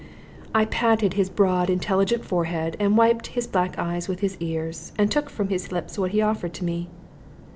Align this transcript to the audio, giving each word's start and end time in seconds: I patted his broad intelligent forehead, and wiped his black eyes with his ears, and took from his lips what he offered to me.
I 0.55 0.65
patted 0.65 1.13
his 1.13 1.29
broad 1.29 1.69
intelligent 1.69 2.25
forehead, 2.25 2.75
and 2.79 2.97
wiped 2.97 3.27
his 3.27 3.45
black 3.45 3.77
eyes 3.77 4.07
with 4.07 4.21
his 4.21 4.35
ears, 4.39 4.93
and 4.97 5.11
took 5.11 5.29
from 5.29 5.49
his 5.49 5.71
lips 5.71 5.95
what 5.99 6.09
he 6.09 6.21
offered 6.23 6.55
to 6.55 6.63
me. 6.65 6.89